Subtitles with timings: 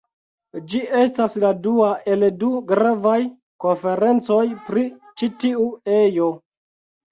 [0.69, 3.19] Ĝi estas la dua el du gravaj
[3.67, 4.87] konferencoj pri
[5.23, 5.71] ĉi tiu
[6.03, 6.35] ejo.